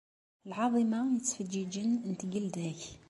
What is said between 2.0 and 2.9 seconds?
n tgelda-k.